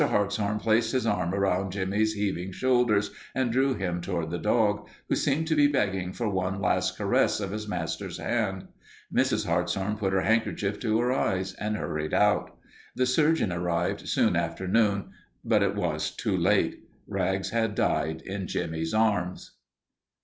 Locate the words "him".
3.75-4.01